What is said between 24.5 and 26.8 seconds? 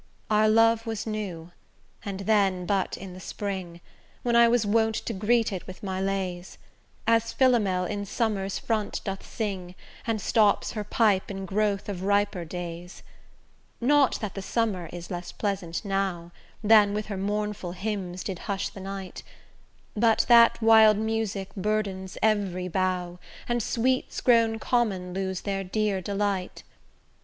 common lose their dear delight.